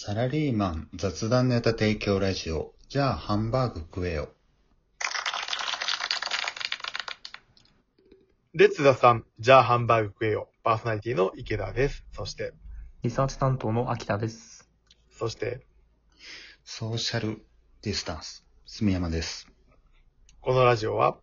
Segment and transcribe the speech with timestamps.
[0.00, 2.72] サラリーマン雑談ネタ提供ラジオ。
[2.88, 4.28] じゃあハンバーグ食えよ。
[8.54, 10.50] レッツザさん、じゃあハンバーグ食えよ。
[10.62, 12.04] パーソナリティの池田です。
[12.12, 12.52] そして、
[13.02, 14.70] リサーチ担当の秋田です。
[15.10, 15.66] そして、
[16.64, 17.42] ソーシャル
[17.82, 18.46] ディスタンス。
[18.66, 19.48] 住山です。
[20.40, 21.16] このラジオは、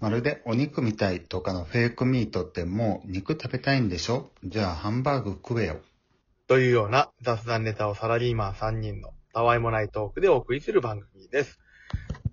[0.00, 4.30] まるでお肉みたいとかのフェイクミートってもう肉食べたいんでしょ？
[4.44, 5.80] じゃあハンバーグ食えよ。
[6.48, 11.60] というような雑談ネタをサラリーマン3人のたわいもないトークでお送りする番組です。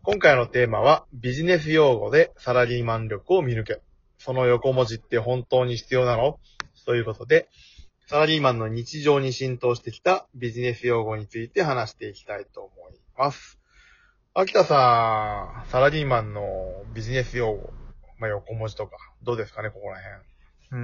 [0.03, 3.81] 今回のテーマは、ビジネス用語でサラリーマン力を見抜け。
[4.17, 6.39] その横文字って本当に必要なの？
[6.85, 7.49] ということで、
[8.07, 13.59] サラリーマンの日常に浸透してきたビジネス用語について話していきたいと思います。
[14.33, 16.41] 秋田さん、サラリーマンの
[16.93, 17.73] ビジネス用語、
[18.17, 20.34] まあ、横文字とか、どうですかね、ここら辺。
[20.71, 20.77] うー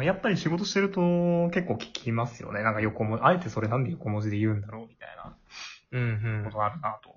[0.00, 1.00] ん、やっぱり仕事してると
[1.50, 2.62] 結構聞きますよね。
[2.62, 5.36] なんか横文字、あえてそれなんで横文字で言うんだろうみたいな
[5.92, 7.14] うんことがあるなと。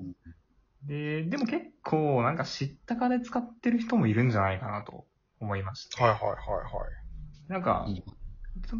[0.85, 5.05] で、でも結構なんか知ったかで使ってる人もいるんじゃないかなと
[5.39, 6.03] 思いました。
[6.03, 7.51] はいはいはいはい。
[7.51, 7.87] なんか、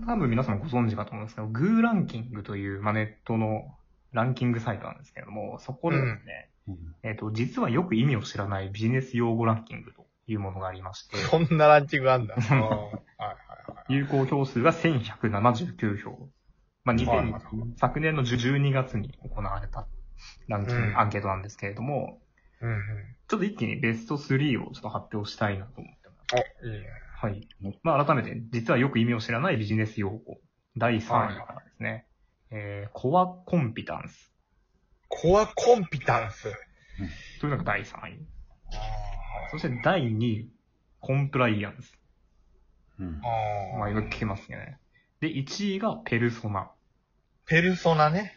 [0.06, 3.76] 多分皆さんご存知かと思うんですけど、グーランキングという、まあ、ネットの
[4.12, 6.50] ランキングサイトなんですけれども、そこでですね、
[7.04, 12.36] えっ、と、実はよく意味を知らないビジネス用語ランキングというものがありまして、そんなランキングあんだ。
[13.88, 16.30] 有効票数が1179票。
[16.84, 17.42] まあ、2000はいはい
[17.78, 19.88] 昨年の12月に行われた
[20.48, 22.22] ランキング、うんアンケートなんですけれども、
[22.62, 22.80] うんうん。
[23.28, 26.46] ちょっと一気にベスト3をちょっと発表したいなと思ってます。
[26.64, 26.88] お、いいね。
[27.16, 27.48] はい。
[27.84, 30.40] まあ、改めて、実はよく意味を知らないビジネス用語。
[30.78, 32.06] 第3位からですね。
[32.52, 34.34] えー、コアコンピタンス
[35.08, 36.52] コアコンピタンス。
[37.40, 38.28] というのが第3位。
[39.50, 40.50] あそして第2位、
[41.00, 41.98] コンプライアンス。
[43.00, 43.78] うんあ。
[43.80, 44.78] まあ、よく聞けますね。
[45.20, 46.72] で、1位がペルソナ。
[47.46, 48.34] ペルソナね。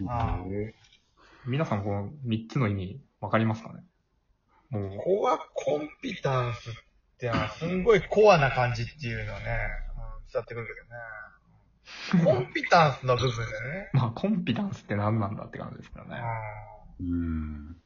[1.47, 3.83] 皆さんこの3つの意味わかりますかね？
[4.71, 6.73] もう、コアコンピタンスっ
[7.19, 9.43] てのはすんごいコアな感じっていうのね、うん、
[10.33, 12.25] 伝わってくるけどね。
[12.25, 13.91] コンピタンスの部分でね。
[13.93, 16.23] まあ、コンピタンスって何なんだって感じですからね。
[17.01, 17.77] うん。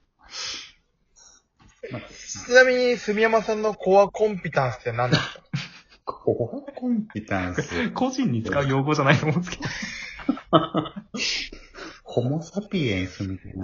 [2.00, 5.40] ちなみに、住山さんのコアコンピタンスって何ですか？
[6.04, 7.90] コアコンピタンス。
[7.90, 9.64] 個人に使う用語じゃないと思うんですけど。
[12.04, 13.62] ホモサピエンスみたいな。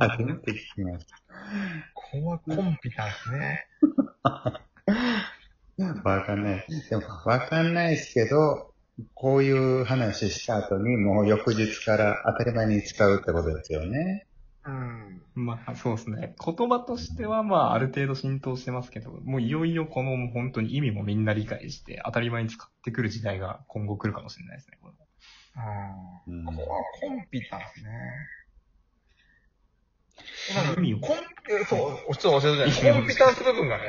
[0.00, 1.16] 初めて聞きました。
[1.94, 3.66] コアコンピタンスね。
[6.04, 6.66] わかんない。
[6.90, 8.72] でも、わかんないですけど、
[9.14, 14.26] こういう話した後にもう翌日から当たり前に使うってことですよね。
[15.38, 15.46] うん。
[15.46, 16.34] まあ、そうですね。
[16.44, 24.78] 言葉としては、まあ、ある程度浸透してますけど、もういよいよこの本当に意味もみんな理解して、当たり前に使ってくる時代が今後来るかもしれないですね。
[24.82, 24.94] これ
[26.26, 26.56] うんうんコア
[27.00, 27.90] コンピタンスね。
[30.76, 31.16] 意味をコン
[31.50, 31.76] えそ
[32.08, 32.92] う、ちょっと教えてください。
[32.92, 33.84] コンピタンス部分がね。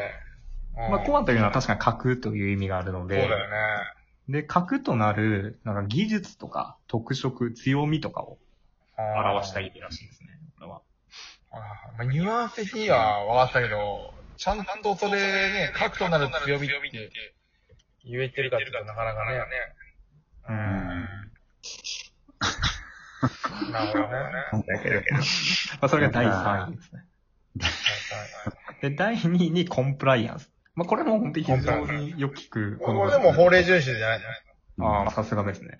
[0.89, 3.55] まあ、コアというのは確確かに核という意味があるので、そうだよね。
[4.29, 8.37] で、核となる、なんか技術とか特色、強みとかを
[8.97, 10.38] 表した意味らしいですね。
[11.51, 11.59] ま
[11.99, 17.11] あ、ニュアンス的には分かったけど、ちゃんとそれね、核となる強みって
[18.05, 19.41] 言えてるかっていうとなかなかね。
[20.49, 21.09] うん。
[23.71, 24.65] なるほどね。
[24.67, 25.19] だけど、 ま
[25.81, 27.03] あ、それが第3位ですね。
[28.81, 30.49] で、第2位にコンプライアンス。
[30.75, 34.21] まあ、これも本当に非常によく聞くこれでも法令遵守じゃない
[34.77, 35.77] のああ、さすがですね。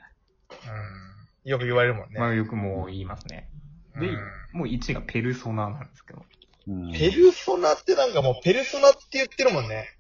[1.46, 1.50] うん。
[1.50, 2.19] よく言われるもんね。
[2.19, 3.50] まあ、よくもう言いますね。
[3.99, 4.17] で、
[4.53, 6.19] もう1位がペルソナなんですけど。
[6.67, 9.95] うんペルソナってなんかもうペルソナって言ってるもんね。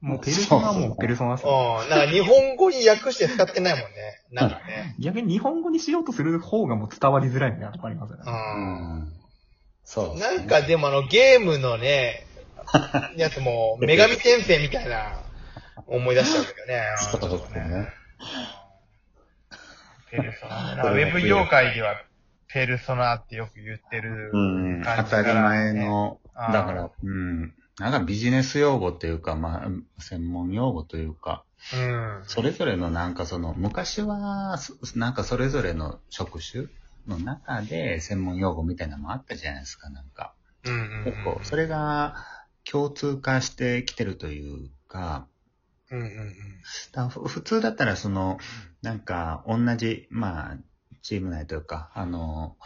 [0.00, 1.86] もうペルソナはもうペルソナですうね。
[1.86, 1.90] ん。
[1.90, 4.20] なんか日本語に訳して使ってないもんね。
[4.30, 4.94] なんかね。
[5.00, 8.22] 逆に日本語にしようとする方がもう伝わりづらいみたいなとこありますよね。
[8.26, 8.30] う。
[8.30, 9.12] うんん
[9.84, 10.36] そうですね。
[10.38, 12.26] なんかでもあのゲームのね、
[13.16, 15.20] やつも、女神転生みたいな
[15.86, 16.82] 思い出しちゃうけどね。
[16.98, 17.88] そうですね。
[20.10, 20.76] ペルソナね。
[20.76, 22.02] なんかウェブ業界では
[22.52, 24.82] ペルソナってよく言ってるうん。
[24.82, 27.54] 当感じだからたり前の、あーだから、うん。
[27.78, 29.68] なんかビジネス用語っていうか、まあ、
[30.02, 31.44] 専門用語というか、
[31.74, 32.22] うん。
[32.26, 36.66] それぞれのなんかその、昔は、そなんかそれぞれの職種
[37.06, 40.34] の中で専門用語みたいなのもあったじゃないですか、なんか。
[40.64, 42.16] うんうん結構、それが
[42.70, 45.26] 共通化してきてるというか、
[45.90, 46.34] うんうんうん。
[46.92, 48.38] だふ普通だったらその、
[48.82, 50.56] なんか同じ、まあ、
[51.02, 52.56] チーム内というか、あの、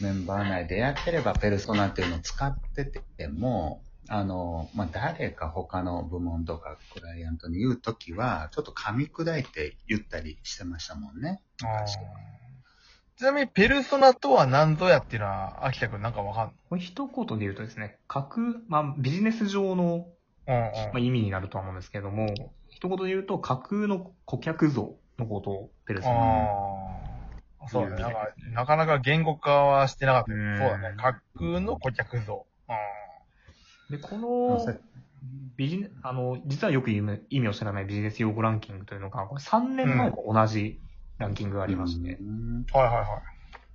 [0.00, 11.40] メンバー内でやってればペルソナっていうのを使ってても、あの、まあ、誰か他の部門とかクライアントに言うときは、ちょっと噛み砕いて言ったりしてましたもんね。
[13.16, 16.52] ちなみに、ペルソナとは何ぞやっていうのは、秋田くんなんかわかんの？
[16.70, 18.28] これ一言で言うとですね、架
[18.68, 20.06] まあ、ビジネス上の、
[20.46, 20.62] うんうん。
[20.72, 22.26] まあ、意味になるとは思うんですけども、
[22.68, 26.89] 一言で言うと、架空の顧客像のことをペルソナ。
[27.68, 28.02] そうだね。
[28.02, 30.96] なんか、なかなか言語化はしてなかったそうだね。
[30.96, 32.46] 架空の顧客像。
[33.90, 34.16] で、こ
[34.48, 34.78] まあの、
[35.56, 40.80] ビジネあの、実はよく意味を知らないビジネス用語ランキングというのが、これ3年前も同じ
[41.18, 42.66] ランキングがありまして、うんうん。
[42.72, 43.06] はいはいはい。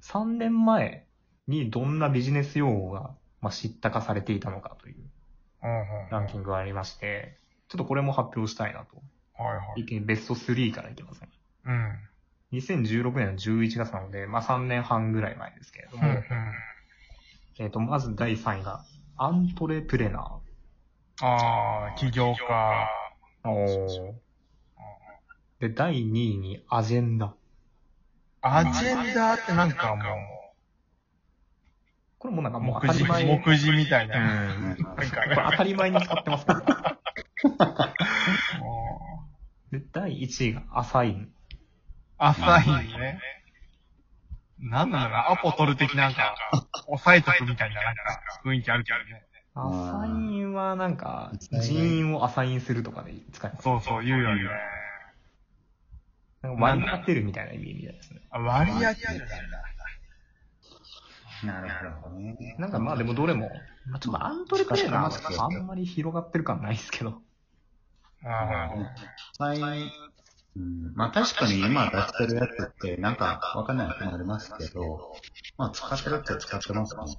[0.02, 1.06] 3年前
[1.48, 3.12] にどんなビジネス用語が、
[3.42, 4.96] まあ、知ったかされていたのかという。
[6.12, 9.02] ランキングがありまして、ちょっとこれも発表したいなと。
[9.42, 9.82] はいはい。
[9.82, 11.30] 一気にベスト3からいきますね。
[11.66, 12.00] うん。
[12.56, 16.24] 2016年の11月なので、まあ3年半ぐらい前ですけれども、うんうん。
[17.60, 18.84] えっ、と、まず第3位が、
[19.18, 20.40] アントレプレナ
[21.22, 22.90] ああ、起業家。
[23.44, 23.50] ー。
[23.50, 24.26] おー
[25.60, 27.34] で、第2位にアジェンダ。
[28.42, 30.06] アジェンダってなんかもう、
[32.20, 33.38] これもなんかもう当目次、たり前。
[33.38, 34.12] 目次みたいうん。
[34.12, 34.76] な。
[34.96, 35.08] これ
[35.52, 37.00] 当たり前に使ってますから。
[38.60, 39.26] も
[39.72, 41.32] で、第1位がアサイン。
[42.20, 43.20] うアサインね。
[44.60, 46.36] なんだろうな、アポ取る的なんか、
[46.88, 49.26] 押さえとくみたいな、なんか、雰囲気あるけどね。
[49.54, 53.64] アサインはなんか、うん人員をアサインするとかで使います。
[53.64, 54.44] そうそう、言うよね。
[56.42, 58.22] なんか割り当てるみたいな意味みたいですね。
[58.30, 59.28] あ割り当てる
[61.44, 62.56] なるほどね。
[62.60, 63.50] なんかまあでもどれも、
[63.88, 67.22] まあ、ちょっとアントレプレナー使ってますよはあんまり広がってる感ないですけど。
[68.24, 68.70] あ
[69.38, 69.60] 最
[70.58, 75.14] うん、まあ確かに今出してるやつってなんかわかんないくなりますけど、
[75.58, 77.14] まあ使ってるっちゃ使ってますもんね。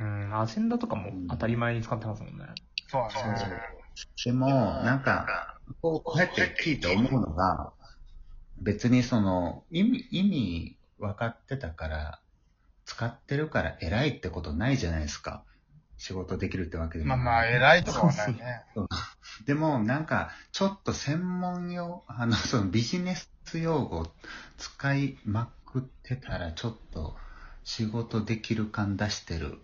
[0.00, 0.24] うん。
[0.24, 2.46] うん、アジェンダとかも当たり前に使ってますもんね。
[2.88, 3.72] そうだね。
[4.24, 7.72] でも、なんか、こうこうやって聞いて思うのが、
[8.58, 12.20] 別にその、意味、意味分かってたから、
[12.84, 15.44] 使ってるから偉いってことないじゃないですか。
[15.98, 17.10] 仕事できるってわけでも。
[17.10, 18.64] まあまあ、偉いとかはないね。
[19.46, 24.12] でも、なんか、ちょっと専門用、あの、 そのビジネス用語
[24.58, 27.16] 使いまくってたら、ちょっと
[27.64, 29.58] 仕事できる感出してる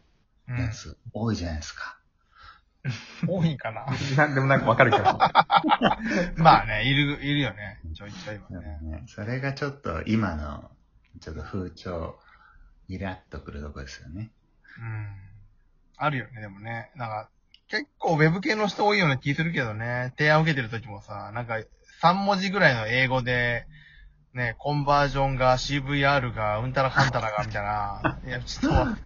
[0.48, 0.68] うんや。
[0.70, 1.98] つ多いじゃないですか。
[3.26, 3.86] 多いかな。
[4.16, 5.04] なんでもなんかわかるけど。
[6.36, 7.80] まあね、いる、いるよね。
[7.94, 8.78] ちょいちょいはね。
[8.82, 10.70] ねそれがちょっと今の、
[11.20, 12.18] ちょっと風潮、
[12.88, 14.30] イラッとくるとこですよね。
[14.78, 15.16] うん。
[15.96, 16.90] あるよね、でもね。
[16.94, 17.30] なんか、
[17.68, 20.14] 結構ウェブ系の人多いような気するけどね。
[20.16, 21.58] 提案受けてる時もさ、なんか、
[22.02, 23.66] 3文字ぐらいの英語で、
[24.32, 28.18] ね、コンバージョンが CVR がうんたらかんたらが、みたいな。
[28.26, 28.96] いや、ちょっ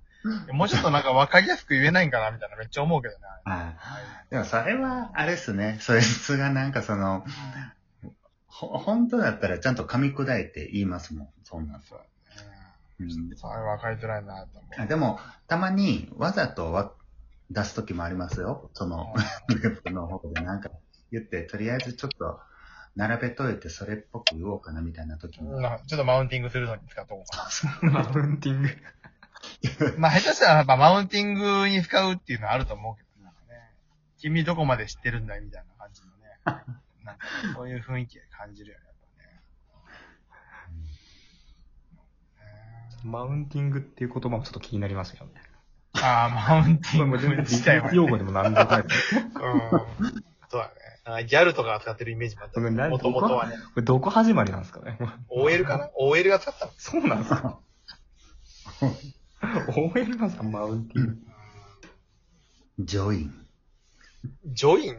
[0.48, 3.20] ともうちょっとなんかわかりやすく言えないんかな、みたいなめっちゃ思うけどね。
[3.44, 3.74] は
[4.28, 4.30] い。
[4.30, 5.78] でもそれは、あれですね。
[5.80, 7.24] そいつがなんかその、
[8.46, 11.28] ほ、本当だったらちゃんと噛み砕いて言いますもん。
[11.42, 11.82] そんなん。
[11.82, 12.10] そうだね。
[13.00, 14.80] うんそれわかりづらいなと思う。
[14.80, 15.18] あでも、
[15.48, 16.92] たまにわざとわ
[17.52, 18.70] 出すときもありますよ。
[18.72, 19.12] その、
[19.48, 20.70] ウェブの方でなんか
[21.10, 22.40] 言って、とりあえずちょっと
[22.96, 25.60] 並べといてそれっぽく言おうかなみたいなときも。
[25.86, 27.48] ちょっとマウンティングするのに使っとこうか
[27.82, 28.68] マウンティング？
[28.68, 28.74] な。
[29.98, 33.74] まあ、下手したらやっぱマウンティングに使うっていうのはあると思うけど、なんかね。
[34.18, 36.12] 君どこまで知ってるんだいみたいな感じのね。
[37.04, 38.92] なんか、そういう雰囲気感じるよね、やっ
[43.04, 45.32] マウンティングっていう言葉もちょっと気になりますよね。
[46.02, 46.28] ああ、
[46.58, 47.96] マウンティング自体はね。
[47.96, 48.80] 用語でも何でもない。
[48.80, 48.86] うん。
[48.88, 50.74] そうだね。
[51.04, 52.60] なんかギャルとかが使ってるイメージもあった。
[52.60, 53.56] もともとはね。
[53.56, 56.72] これどこ始まりなんですかね？OL かな ?OL が使ったの？
[56.76, 57.60] そうなんですか
[59.76, 61.16] ?OL なんですかマウンティング。
[62.80, 64.96] Join。Join？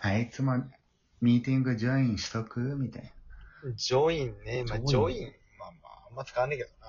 [0.00, 0.64] あいつも
[1.20, 2.60] ミーティング join しとく？
[2.60, 3.10] みたいな。
[3.64, 3.76] うん。
[3.76, 4.64] Join ね。
[4.68, 5.32] まあ、 join。
[5.58, 6.86] まあまあ、あんま使わねえけどな。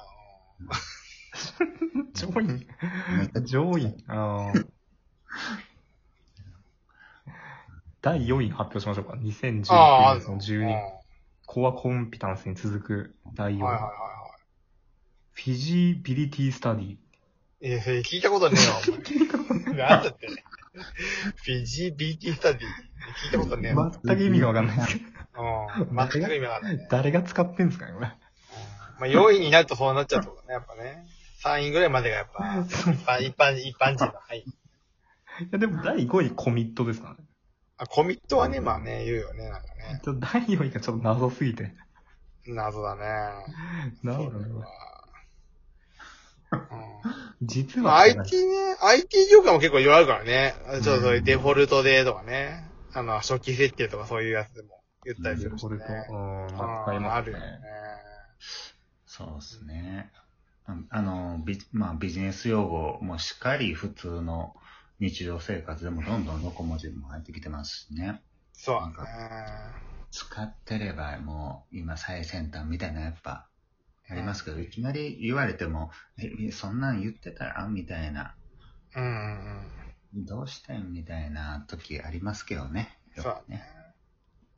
[2.13, 2.47] ジョイン。
[3.17, 4.03] めっちゃジョイン。
[4.07, 4.67] あー
[8.01, 9.13] 第4位発表しましょうか。
[9.13, 10.81] 2019ああ、ある年のの12。
[11.45, 13.57] コアコンピタンスに続く第4位。
[13.57, 14.19] うんはいはいはいは
[15.33, 16.85] フィジビリティスタディ。
[16.85, 16.97] い。
[17.61, 19.73] いや、それ 聞いたことねえ。
[19.73, 20.27] なんだって。
[20.27, 22.61] フィジビリティスタディ。
[22.61, 23.89] 聞いたことねえわ。
[24.03, 25.09] 全く意味がわかんないですけど。
[25.81, 25.95] うん。
[25.95, 26.87] 全く意味わかんないね。
[26.91, 28.11] 誰が使ってんすかね、これ。
[28.99, 31.05] まあ、4位になるとそうなっちゃうとね、やっぱね。
[31.43, 34.13] 3位ぐらいまでがやっぱ、一般、一般、一般人の。
[34.13, 34.39] はい。
[34.39, 34.43] い
[35.51, 37.19] や、でも第5位コミットですからね。
[37.77, 40.01] あ、コミットはね、まあね、言うよね、なんかね。
[40.03, 41.71] ちょっと第4位がちょっと謎すぎて。
[42.45, 43.01] 謎だね。
[44.03, 44.65] なるほどそれは。
[46.51, 46.59] うん。
[46.59, 50.55] まあ実は、IT ね、IT 業界も結構いろいからね。
[50.83, 52.69] ちょっとそういうデフォルトでとかね。
[52.93, 55.69] あの、初期設定とかそういうやつでも言ったりするしね。
[55.69, 57.13] これと、うん、うん。
[57.13, 57.45] あるよね。
[59.19, 60.13] そうですね。
[60.69, 64.53] うんあの、ビまあ、ビジネス用語もしっかり普通の
[64.99, 68.21] 日常生活でもどんどん横文字も入ってきてますしね。
[68.53, 69.05] そうなんか。
[70.11, 73.49] 使ってればもう今最先端みたいなやっぱ
[74.09, 78.35] ありますけど、いきなり言われても、え、そんなん言ってたらみたいな、
[78.95, 79.09] うんうん
[80.15, 80.25] うん。
[80.25, 82.97] どうしてんみたいな時ありますけどね。
[83.15, 83.78] そうだね。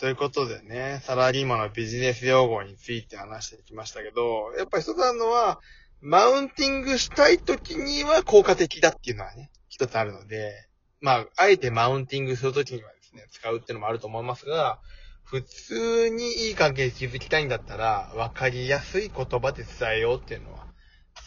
[0.01, 5.59] ということでね、サラリーマンのビジネス用語について話してきましたけど、やっぱり一つあるのは、
[6.01, 10.67] マウンティングしたい時には効果的だっていうのはね、一つあるので、
[11.01, 14.79] まあ、あえてマウンティングする時にはですね、使うっていうのもあると思いますが、
[15.23, 20.65] 普通にいい関係で築きたいんだったら、わかりやすい言葉で伝えようっていうのは、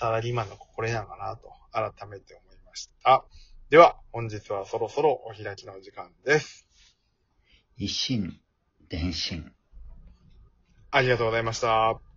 [0.01, 3.25] サラリーマンの心なのかなと、改めて思いました。
[3.71, 6.67] では、本日はそろそろお開きの時間です。
[7.77, 8.41] 一心
[8.95, 9.53] 伝心。
[10.93, 12.14] ありがとうございました。